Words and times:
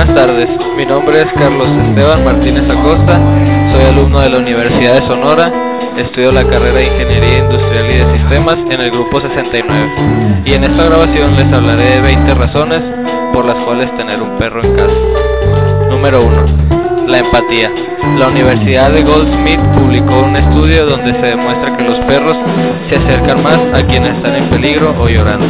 Buenas 0.00 0.16
tardes, 0.16 0.48
mi 0.78 0.86
nombre 0.86 1.20
es 1.20 1.28
Carlos 1.34 1.68
Esteban 1.68 2.24
Martínez 2.24 2.64
Acosta, 2.70 3.20
soy 3.70 3.84
alumno 3.84 4.20
de 4.20 4.30
la 4.30 4.38
Universidad 4.38 4.94
de 4.94 5.06
Sonora, 5.06 5.52
estudio 5.98 6.32
la 6.32 6.42
carrera 6.42 6.78
de 6.78 6.86
Ingeniería 6.86 7.38
Industrial 7.40 7.84
y 7.84 7.98
de 7.98 8.18
Sistemas 8.18 8.56
en 8.70 8.80
el 8.80 8.90
grupo 8.92 9.20
69 9.20 10.42
y 10.46 10.54
en 10.54 10.64
esta 10.64 10.84
grabación 10.84 11.36
les 11.36 11.52
hablaré 11.52 11.96
de 11.96 12.00
20 12.00 12.34
razones 12.34 12.80
por 13.34 13.44
las 13.44 13.56
cuales 13.56 13.94
tener 13.98 14.22
un 14.22 14.38
perro 14.38 14.64
en 14.64 14.74
casa. 14.74 15.90
Número 15.90 16.22
1. 16.22 17.06
La 17.06 17.18
empatía. 17.18 17.70
La 18.16 18.28
Universidad 18.28 18.90
de 18.92 19.02
Goldsmith 19.02 19.60
publicó 19.74 20.20
un 20.20 20.34
estudio 20.34 20.86
donde 20.86 21.12
se 21.12 21.26
demuestra 21.26 21.76
que 21.76 21.84
los 21.84 21.98
perros 22.06 22.38
se 22.88 22.96
acercan 22.96 23.42
más 23.42 23.58
a 23.74 23.86
quienes 23.86 24.16
están 24.16 24.34
en 24.34 24.48
peligro 24.48 24.94
o 24.98 25.10
llorando. 25.10 25.46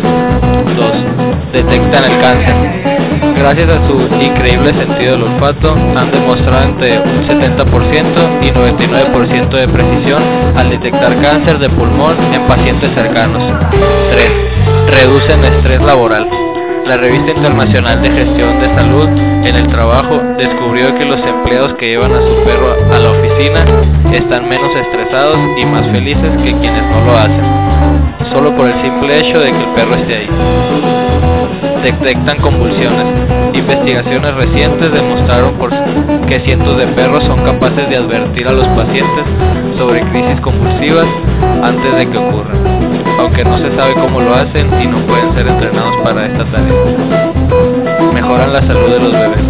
2. 0.77 1.53
Detectan 1.53 2.05
el 2.05 2.21
cáncer. 2.21 3.00
Gracias 3.41 3.71
a 3.71 3.89
su 3.89 3.99
increíble 4.23 4.71
sentido 4.75 5.13
del 5.13 5.23
olfato, 5.23 5.73
han 5.73 6.11
demostrado 6.11 6.63
entre 6.63 7.01
un 7.01 7.27
70% 7.27 8.39
y 8.43 8.51
99% 8.51 9.49
de 9.49 9.67
precisión 9.67 10.23
al 10.55 10.69
detectar 10.69 11.19
cáncer 11.23 11.59
de 11.59 11.71
pulmón 11.71 12.19
en 12.35 12.47
pacientes 12.47 12.91
cercanos. 12.95 13.43
3. 14.11 14.31
Reducen 14.91 15.43
estrés 15.43 15.81
laboral. 15.81 16.29
La 16.85 16.99
revista 16.99 17.31
internacional 17.31 18.03
de 18.03 18.11
gestión 18.11 18.61
de 18.61 18.75
salud 18.75 19.09
en 19.09 19.57
el 19.57 19.69
trabajo 19.69 20.21
descubrió 20.37 20.95
que 20.97 21.07
los 21.07 21.21
empleados 21.23 21.73
que 21.79 21.87
llevan 21.93 22.13
a 22.13 22.21
su 22.21 22.45
perro 22.45 22.77
a 22.93 22.99
la 22.99 23.11
oficina 23.11 23.65
están 24.13 24.51
menos 24.51 24.71
estresados 24.77 25.39
y 25.57 25.65
más 25.65 25.87
felices 25.87 26.31
que 26.45 26.55
quienes 26.59 26.83
no 26.91 27.07
lo 27.07 27.17
hacen, 27.17 27.45
solo 28.35 28.55
por 28.55 28.67
el 28.67 28.83
simple 28.83 29.19
hecho 29.19 29.39
de 29.39 29.51
que 29.51 29.59
el 29.61 29.75
perro 29.75 29.95
esté 29.95 30.15
ahí 30.15 31.10
detectan 31.83 32.39
convulsiones. 32.39 33.07
Investigaciones 33.55 34.35
recientes 34.35 34.93
demostraron 34.93 35.55
por 35.55 35.71
que 36.27 36.41
cientos 36.41 36.77
de 36.77 36.87
perros 36.89 37.25
son 37.25 37.43
capaces 37.43 37.89
de 37.89 37.97
advertir 37.97 38.47
a 38.47 38.53
los 38.53 38.67
pacientes 38.69 39.25
sobre 39.79 40.03
crisis 40.11 40.41
convulsivas 40.41 41.07
antes 41.63 41.97
de 41.97 42.09
que 42.09 42.19
ocurran, 42.19 42.57
aunque 43.19 43.45
no 43.45 43.59
se 43.59 43.75
sabe 43.77 43.95
cómo 43.95 44.21
lo 44.21 44.35
hacen 44.35 44.69
y 44.81 44.87
no 44.87 44.99
pueden 45.07 45.35
ser 45.35 45.47
entrenados 45.47 45.97
para 46.05 46.27
esta 46.27 46.45
tarea. 46.45 47.33
Mejoran 48.15 48.53
la 48.53 48.61
salud 48.61 48.91
de 48.91 49.01
los 49.01 49.13
bebés. 49.13 49.45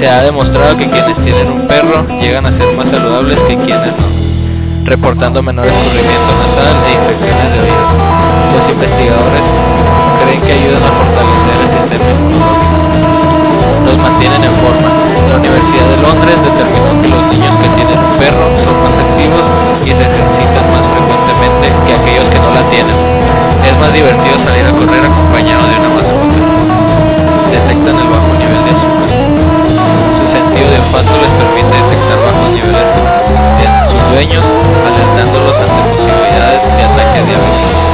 Se 0.00 0.08
ha 0.08 0.22
demostrado 0.22 0.76
que 0.76 0.88
quienes 0.88 1.16
tienen 1.24 1.50
un 1.50 1.68
perro 1.68 2.06
llegan 2.20 2.46
a 2.46 2.58
ser 2.58 2.74
más 2.76 2.90
saludables 2.90 3.38
que 3.48 3.56
quienes 3.56 3.92
no, 3.98 4.84
reportando 4.84 5.42
menor 5.42 5.66
escurrimiento 5.66 6.34
nasal 6.34 6.76
e 6.86 6.92
infecciones 6.92 7.52
de 7.52 7.60
oído. 7.60 7.90
Los 13.90 13.98
mantienen 13.98 14.44
en 14.44 14.54
forma. 14.62 14.86
La 15.28 15.34
Universidad 15.34 15.88
de 15.90 15.96
Londres 15.96 16.36
determinó 16.44 17.02
que 17.02 17.08
los 17.08 17.26
niños 17.26 17.50
que 17.58 17.68
tienen 17.70 17.98
un 17.98 18.18
perro 18.22 18.46
son 18.62 18.76
más 18.86 18.94
activos 19.02 19.42
y 19.82 19.88
se 19.90 19.98
ejercitan 19.98 20.64
más 20.70 20.86
frecuentemente 20.94 21.74
que 21.84 21.94
aquellos 21.98 22.26
que 22.30 22.38
no 22.38 22.54
la 22.54 22.70
tienen. 22.70 22.94
Es 23.66 23.76
más 23.80 23.92
divertido 23.92 24.38
salir 24.46 24.64
a 24.64 24.70
correr 24.70 25.04
acompañado 25.06 25.66
de 25.66 25.74
una 25.74 25.88
mascota. 25.90 26.38
Detectan 27.50 27.98
el 27.98 28.08
bajo 28.14 28.30
nivel 28.38 28.62
de 28.62 28.70
azúcar. 28.78 29.10
Su 29.10 30.24
sentido 30.38 30.70
de 30.70 30.78
olfato 30.86 31.12
les 31.18 31.32
permite 31.34 31.74
detectar 31.82 32.18
bajos 32.30 32.48
niveles 32.54 32.86
en 33.58 33.70
sus 33.90 34.02
dueños, 34.14 34.44
alertándolos 34.86 35.56
ante 35.66 35.82
posibilidades 35.98 36.62
de 36.78 36.82
ataque 36.84 37.22
diabético 37.26 37.90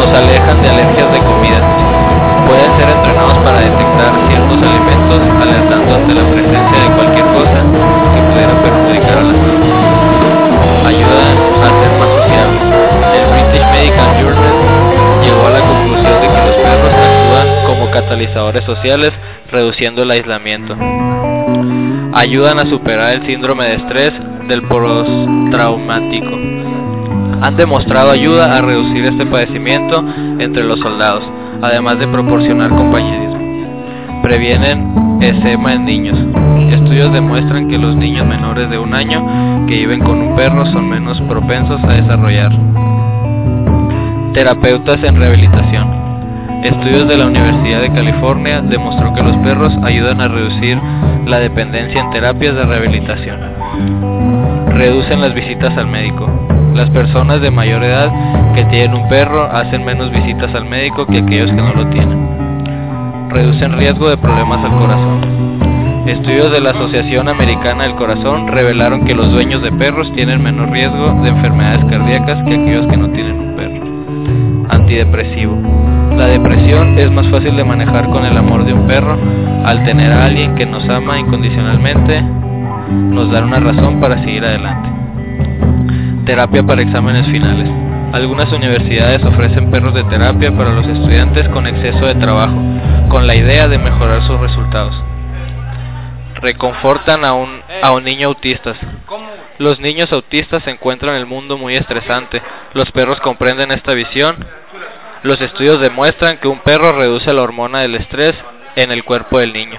nos 0.00 0.18
alejan 0.18 0.62
de 0.62 0.68
alergias 0.70 0.99
ciertos 4.50 4.68
alimentos, 4.68 5.20
alertando 5.40 5.94
ante 5.94 6.14
la 6.14 6.30
presencia 6.30 6.78
de 6.82 6.94
cualquier 6.94 7.26
cosa 7.26 7.60
que 8.14 8.22
pudiera 8.22 8.62
perjudicar 8.62 9.18
a 9.18 9.22
la 9.22 9.32
salud. 9.32 9.60
Ayudan 10.86 11.36
a 11.62 11.68
ser 11.80 11.92
más 11.98 12.10
sociables. 12.18 12.62
El 13.14 13.26
British 13.32 13.66
Medical 13.70 14.10
Journal 14.20 14.56
llegó 15.22 15.46
a 15.46 15.50
la 15.50 15.60
conclusión 15.60 16.20
de 16.20 16.28
que 16.28 16.46
los 16.46 16.56
perros 16.56 16.94
actúan 16.94 17.66
como 17.66 17.90
catalizadores 17.90 18.64
sociales, 18.64 19.12
reduciendo 19.50 20.02
el 20.02 20.10
aislamiento. 20.10 20.76
Ayudan 22.12 22.58
a 22.58 22.66
superar 22.66 23.12
el 23.14 23.26
síndrome 23.26 23.64
de 23.66 23.74
estrés 23.74 24.12
del 24.48 24.62
postraumático 24.62 26.30
han 27.40 27.56
demostrado 27.56 28.10
ayuda 28.10 28.54
a 28.54 28.60
reducir 28.60 29.02
este 29.06 29.24
padecimiento 29.24 30.04
entre 30.38 30.62
los 30.62 30.78
soldados, 30.80 31.24
además 31.62 31.98
de 31.98 32.06
proporcionar 32.06 32.68
compañerismo. 32.68 33.29
Previenen 34.30 35.18
esema 35.20 35.72
en 35.72 35.84
niños. 35.84 36.16
Estudios 36.70 37.12
demuestran 37.12 37.66
que 37.66 37.76
los 37.76 37.96
niños 37.96 38.24
menores 38.24 38.70
de 38.70 38.78
un 38.78 38.94
año 38.94 39.66
que 39.66 39.74
viven 39.74 39.98
con 39.98 40.20
un 40.20 40.36
perro 40.36 40.64
son 40.66 40.88
menos 40.88 41.20
propensos 41.22 41.82
a 41.82 41.94
desarrollar. 41.94 42.52
Terapeutas 44.32 45.02
en 45.02 45.16
rehabilitación. 45.16 45.88
Estudios 46.62 47.08
de 47.08 47.16
la 47.16 47.26
Universidad 47.26 47.80
de 47.80 47.90
California 47.90 48.60
demostró 48.60 49.12
que 49.14 49.22
los 49.24 49.36
perros 49.38 49.76
ayudan 49.82 50.20
a 50.20 50.28
reducir 50.28 50.78
la 51.26 51.40
dependencia 51.40 52.00
en 52.00 52.10
terapias 52.10 52.54
de 52.54 52.66
rehabilitación. 52.66 53.40
Reducen 54.68 55.22
las 55.22 55.34
visitas 55.34 55.76
al 55.76 55.88
médico. 55.88 56.30
Las 56.76 56.88
personas 56.90 57.40
de 57.40 57.50
mayor 57.50 57.82
edad 57.82 58.08
que 58.54 58.64
tienen 58.66 58.94
un 58.94 59.08
perro 59.08 59.50
hacen 59.50 59.84
menos 59.84 60.12
visitas 60.12 60.54
al 60.54 60.66
médico 60.66 61.04
que 61.04 61.18
aquellos 61.18 61.50
que 61.50 61.56
no 61.56 61.74
lo 61.74 61.88
tienen. 61.88 62.39
Reducen 63.30 63.78
riesgo 63.78 64.08
de 64.08 64.16
problemas 64.16 64.58
al 64.64 64.76
corazón. 64.76 66.04
Estudios 66.06 66.50
de 66.50 66.60
la 66.60 66.70
Asociación 66.70 67.28
Americana 67.28 67.84
del 67.84 67.94
Corazón 67.94 68.48
revelaron 68.48 69.04
que 69.04 69.14
los 69.14 69.30
dueños 69.30 69.62
de 69.62 69.70
perros 69.70 70.10
tienen 70.14 70.42
menos 70.42 70.68
riesgo 70.68 71.14
de 71.22 71.28
enfermedades 71.28 71.84
cardíacas 71.84 72.42
que 72.42 72.54
aquellos 72.54 72.86
que 72.88 72.96
no 72.96 73.08
tienen 73.10 73.38
un 73.38 73.54
perro. 73.54 74.74
Antidepresivo. 74.74 75.56
La 76.16 76.26
depresión 76.26 76.98
es 76.98 77.10
más 77.12 77.28
fácil 77.28 77.54
de 77.56 77.64
manejar 77.64 78.10
con 78.10 78.24
el 78.24 78.36
amor 78.36 78.64
de 78.64 78.72
un 78.72 78.88
perro. 78.88 79.16
Al 79.64 79.84
tener 79.84 80.10
a 80.10 80.24
alguien 80.26 80.56
que 80.56 80.66
nos 80.66 80.88
ama 80.88 81.18
incondicionalmente, 81.20 82.22
nos 82.90 83.30
da 83.30 83.44
una 83.44 83.60
razón 83.60 84.00
para 84.00 84.18
seguir 84.24 84.44
adelante. 84.44 84.88
Terapia 86.24 86.64
para 86.64 86.82
exámenes 86.82 87.26
finales. 87.28 87.89
Algunas 88.12 88.52
universidades 88.52 89.24
ofrecen 89.24 89.70
perros 89.70 89.94
de 89.94 90.02
terapia 90.04 90.50
para 90.50 90.70
los 90.70 90.84
estudiantes 90.84 91.48
con 91.50 91.66
exceso 91.68 92.06
de 92.06 92.16
trabajo, 92.16 92.56
con 93.08 93.26
la 93.26 93.36
idea 93.36 93.68
de 93.68 93.78
mejorar 93.78 94.26
sus 94.26 94.40
resultados. 94.40 95.00
Reconfortan 96.40 97.24
a 97.24 97.34
un, 97.34 97.62
niño 98.02 98.28
autista. 98.28 98.74
Los 99.58 99.78
niños 99.78 100.12
autistas 100.12 100.64
se 100.64 100.70
encuentran 100.70 101.14
en 101.14 101.20
el 101.20 101.26
mundo 101.26 101.56
muy 101.56 101.76
estresante. 101.76 102.42
Los 102.74 102.90
perros 102.90 103.20
comprenden 103.20 103.70
esta 103.70 103.92
visión. 103.92 104.44
Los 105.22 105.40
estudios 105.40 105.80
demuestran 105.80 106.38
que 106.38 106.48
un 106.48 106.58
perro 106.60 106.92
reduce 106.92 107.32
la 107.32 107.42
hormona 107.42 107.80
del 107.80 107.94
estrés 107.94 108.34
en 108.74 108.90
el 108.90 109.04
cuerpo 109.04 109.38
del 109.38 109.52
niño. 109.52 109.78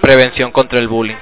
Prevención 0.00 0.52
contra 0.52 0.78
el 0.78 0.86
bullying. 0.86 1.16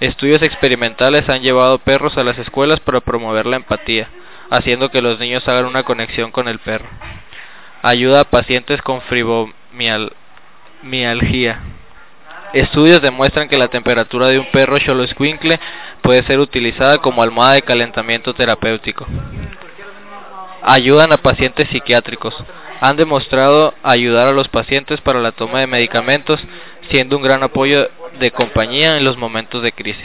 Estudios 0.00 0.42
experimentales 0.42 1.28
han 1.28 1.42
llevado 1.42 1.78
perros 1.78 2.16
a 2.18 2.24
las 2.24 2.38
escuelas 2.38 2.80
para 2.80 3.00
promover 3.00 3.46
la 3.46 3.56
empatía, 3.56 4.08
haciendo 4.50 4.90
que 4.90 5.00
los 5.00 5.18
niños 5.18 5.48
hagan 5.48 5.64
una 5.64 5.84
conexión 5.84 6.32
con 6.32 6.48
el 6.48 6.58
perro. 6.58 6.88
Ayuda 7.82 8.20
a 8.20 8.24
pacientes 8.24 8.82
con 8.82 9.00
fibromialgia. 9.02 11.60
Estudios 12.52 13.00
demuestran 13.00 13.48
que 13.48 13.56
la 13.56 13.68
temperatura 13.68 14.26
de 14.26 14.40
un 14.40 14.50
perro 14.50 14.78
Xoloscuincle 14.78 15.60
puede 16.02 16.24
ser 16.24 16.40
utilizada 16.40 16.98
como 16.98 17.22
almohada 17.22 17.54
de 17.54 17.62
calentamiento 17.62 18.34
terapéutico. 18.34 19.06
Ayudan 20.62 21.12
a 21.12 21.18
pacientes 21.18 21.68
psiquiátricos. 21.68 22.34
Han 22.80 22.96
demostrado 22.96 23.72
ayudar 23.82 24.26
a 24.26 24.32
los 24.32 24.48
pacientes 24.48 25.00
para 25.00 25.20
la 25.20 25.32
toma 25.32 25.60
de 25.60 25.68
medicamentos, 25.68 26.40
siendo 26.90 27.16
un 27.16 27.22
gran 27.22 27.42
apoyo 27.42 27.88
de 28.18 28.30
compañía 28.32 28.96
en 28.96 29.04
los 29.04 29.16
momentos 29.16 29.62
de 29.62 29.72
crisis. 29.72 30.04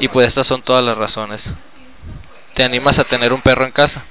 Y 0.00 0.08
pues 0.08 0.28
estas 0.28 0.46
son 0.46 0.62
todas 0.62 0.84
las 0.84 0.96
razones. 0.96 1.40
¿Te 2.54 2.62
animas 2.62 2.98
a 2.98 3.04
tener 3.04 3.32
un 3.32 3.42
perro 3.42 3.64
en 3.64 3.72
casa? 3.72 4.04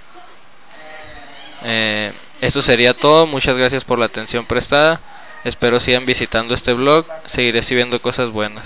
Eh, 1.64 2.14
esto 2.42 2.62
sería 2.64 2.94
todo. 2.94 3.26
Muchas 3.26 3.56
gracias 3.56 3.84
por 3.86 4.00
la 4.00 4.06
atención 4.06 4.46
prestada. 4.46 5.00
Espero 5.46 5.80
sigan 5.80 6.06
visitando 6.06 6.54
este 6.54 6.74
blog. 6.74 7.06
Seguiré 7.36 7.64
subiendo 7.64 8.02
cosas 8.02 8.32
buenas. 8.32 8.66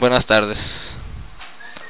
Buenas 0.00 0.24
tardes. 0.26 0.58